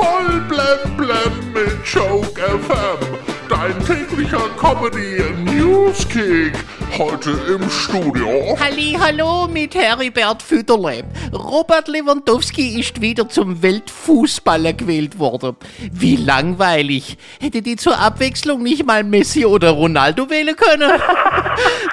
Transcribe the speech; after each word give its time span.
Voll 0.00 0.40
blem 0.48 0.96
blem 0.96 1.52
mit 1.52 1.84
Joke 1.84 2.40
FM. 2.40 3.18
Dein 3.50 3.78
täglicher 3.84 4.48
Comedy 4.58 5.22
Newskick. 5.44 6.54
Heute 6.96 7.32
im 7.48 7.68
Studio. 7.68 8.56
Halli, 8.58 8.96
hallo 8.98 9.46
mit 9.46 9.74
Heribert 9.74 10.42
Fütterle. 10.42 11.04
Robert 11.34 11.88
Lewandowski 11.88 12.80
ist 12.80 13.02
wieder 13.02 13.28
zum 13.28 13.60
Weltfußballer 13.62 14.72
gewählt 14.72 15.18
worden. 15.18 15.56
Wie 15.92 16.16
langweilig. 16.16 17.18
Hätte 17.38 17.60
die 17.60 17.76
zur 17.76 17.98
Abwechslung 17.98 18.62
nicht 18.62 18.86
mal 18.86 19.04
Messi 19.04 19.44
oder 19.44 19.70
Ronaldo 19.70 20.30
wählen 20.30 20.56
können? 20.56 20.90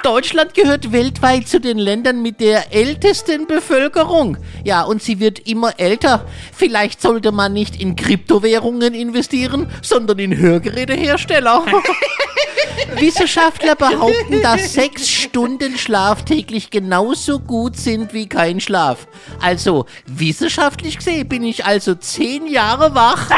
Deutschland 0.02 0.54
gehört 0.54 0.92
weltweit 0.92 1.48
zu 1.48 1.60
den 1.60 1.78
Ländern 1.78 2.22
mit 2.22 2.40
der 2.40 2.72
ältesten 2.72 3.46
Bevölkerung. 3.46 4.36
Ja, 4.64 4.82
und 4.82 5.02
sie 5.02 5.20
wird 5.20 5.48
immer 5.48 5.78
älter. 5.78 6.26
Vielleicht 6.52 7.00
sollte 7.00 7.32
man 7.32 7.52
nicht 7.52 7.80
in 7.80 7.96
Kryptowährungen 7.96 8.94
investieren, 8.94 9.68
sondern 9.82 10.18
in 10.18 10.36
Hörgerätehersteller. 10.36 11.64
Wissenschaftler 12.94 13.74
behaupten, 13.74 14.42
dass 14.42 14.72
sechs 14.72 15.08
Stunden 15.08 15.76
Schlaf 15.78 16.24
täglich 16.24 16.70
genauso 16.70 17.38
gut 17.38 17.76
sind 17.76 18.14
wie 18.14 18.28
kein 18.28 18.60
Schlaf. 18.60 19.06
Also, 19.40 19.86
wissenschaftlich 20.06 20.98
gesehen 20.98 21.28
bin 21.28 21.42
ich 21.42 21.64
also 21.64 21.94
zehn 21.94 22.46
Jahre 22.46 22.94
wach. 22.94 23.28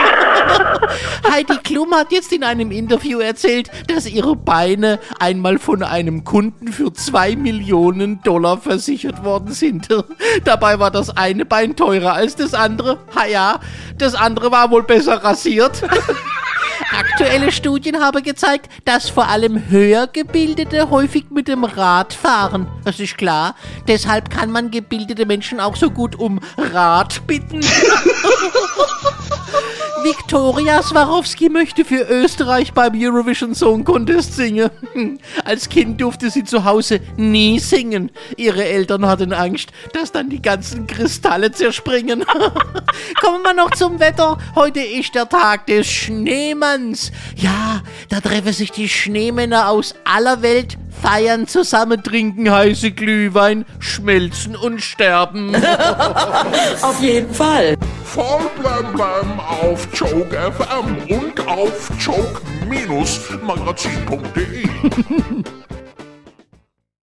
Heidi 1.31 1.57
Klum 1.63 1.95
hat 1.95 2.13
jetzt 2.13 2.33
in 2.33 2.45
einem 2.45 2.71
Interview 2.71 3.21
erzählt, 3.21 3.71
dass 3.87 4.07
ihre 4.07 4.37
Beine 4.37 4.99
einmal 5.19 5.59
von 5.59 5.83
einem 5.83 6.25
Kunden 6.25 6.69
für 6.73 6.93
zwei 6.93 7.37
Millionen 7.37 8.23
Dollar 8.23 8.59
versichert 8.59 9.25
worden 9.25 9.53
sind. 9.53 9.89
Dabei 10.45 10.79
war 10.79 10.91
das 10.91 11.17
eine 11.17 11.45
Bein 11.45 11.77
teurer 11.77 12.15
als 12.15 12.37
das 12.37 12.55
andere. 12.55 12.99
Ha 13.15 13.27
ja, 13.27 13.61
das 13.99 14.15
andere 14.15 14.51
war 14.51 14.71
wohl 14.71 14.83
besser 14.83 15.23
rasiert. 15.23 15.83
Aktuelle 16.93 17.53
Studien 17.53 18.01
haben 18.01 18.23
gezeigt, 18.23 18.69
dass 18.85 19.09
vor 19.09 19.29
allem 19.29 19.71
Höhergebildete 19.71 20.91
häufig 20.91 21.27
mit 21.31 21.47
dem 21.47 21.65
Rad 21.65 22.13
fahren. 22.13 22.67
Das 22.85 22.99
ist 22.99 23.17
klar. 23.17 23.55
Deshalb 23.87 24.29
kann 24.31 24.51
man 24.51 24.71
gebildete 24.71 25.25
Menschen 25.25 25.61
auch 25.61 25.77
so 25.77 25.91
gut 25.91 26.17
um 26.19 26.41
Rat 26.57 27.27
bitten. 27.27 27.61
Viktoria 30.11 30.83
Swarovski 30.83 31.49
möchte 31.49 31.85
für 31.85 32.03
Österreich 32.03 32.73
beim 32.73 32.95
Eurovision 32.97 33.55
Song 33.55 33.85
Contest 33.85 34.35
singen. 34.35 34.69
Als 35.45 35.69
Kind 35.69 36.01
durfte 36.01 36.31
sie 36.31 36.43
zu 36.43 36.65
Hause 36.65 36.99
nie 37.17 37.61
singen. 37.61 38.11
Ihre 38.37 38.65
Eltern 38.65 39.07
hatten 39.07 39.33
Angst, 39.33 39.71
dass 39.93 40.11
dann 40.11 40.29
die 40.29 40.43
ganzen 40.43 40.89
Kristalle 40.89 41.53
zerspringen. 41.53 42.25
Kommen 43.21 43.45
wir 43.45 43.55
noch 43.55 43.71
zum 43.71 44.01
Wetter. 44.01 44.37
Heute 44.57 44.81
ist 44.81 45.15
der 45.15 45.29
Tag 45.29 45.67
des 45.67 45.87
Schneemanns. 45.87 47.13
Ja, 47.37 47.81
da 48.09 48.21
treffen 48.21 48.53
sich 48.53 48.73
die 48.73 48.89
Schneemänner 48.89 49.69
aus 49.69 49.95
aller 50.05 50.43
Welt, 50.43 50.77
feiern 51.01 51.47
zusammen, 51.47 52.03
trinken 52.03 52.51
heiße 52.51 52.91
Glühwein, 52.91 53.65
schmelzen 53.79 54.57
und 54.57 54.83
sterben. 54.83 55.55
Auf 56.83 57.01
jeden 57.01 57.33
Fall. 57.33 57.77
Voll 58.13 58.51
blem 58.59 58.93
blem 58.93 59.39
auf 59.39 59.87
Joke 59.95 60.37
FM 60.37 60.97
und 61.17 61.47
auf 61.47 61.89
joke-magazin.de. 62.01 64.69